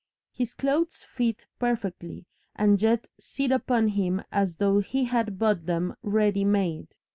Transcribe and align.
His 0.31 0.55
clothes 0.55 1.03
fit 1.03 1.45
perfectly 1.59 2.25
and 2.55 2.81
yet 2.81 3.07
sit 3.19 3.51
upon 3.51 3.89
him 3.89 4.23
as 4.31 4.55
though 4.55 4.79
he 4.79 5.03
had 5.03 5.37
bought 5.37 5.67
them 5.67 5.95
ready 6.01 6.43
made. 6.43 6.95